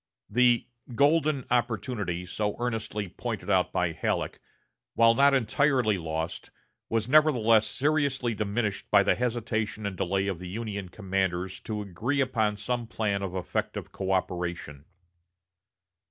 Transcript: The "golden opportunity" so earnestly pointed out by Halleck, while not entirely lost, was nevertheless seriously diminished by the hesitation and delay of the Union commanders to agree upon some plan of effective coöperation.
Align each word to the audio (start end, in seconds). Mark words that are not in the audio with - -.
The 0.31 0.65
"golden 0.95 1.45
opportunity" 1.51 2.25
so 2.25 2.55
earnestly 2.57 3.07
pointed 3.07 3.51
out 3.51 3.71
by 3.71 3.91
Halleck, 3.91 4.39
while 4.95 5.13
not 5.13 5.35
entirely 5.35 5.99
lost, 5.99 6.49
was 6.89 7.07
nevertheless 7.07 7.67
seriously 7.67 8.33
diminished 8.33 8.89
by 8.89 9.03
the 9.03 9.13
hesitation 9.13 9.85
and 9.85 9.95
delay 9.95 10.25
of 10.25 10.39
the 10.39 10.49
Union 10.49 10.89
commanders 10.89 11.59
to 11.59 11.83
agree 11.83 12.19
upon 12.19 12.57
some 12.57 12.87
plan 12.87 13.21
of 13.21 13.35
effective 13.35 13.91
coöperation. 13.91 14.85